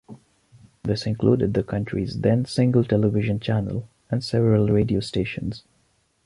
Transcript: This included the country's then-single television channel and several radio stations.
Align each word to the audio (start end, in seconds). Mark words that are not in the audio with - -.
This 0.83 1.05
included 1.05 1.53
the 1.53 1.61
country's 1.61 2.21
then-single 2.21 2.85
television 2.85 3.39
channel 3.39 3.87
and 4.09 4.23
several 4.23 4.69
radio 4.69 4.99
stations. 4.99 5.63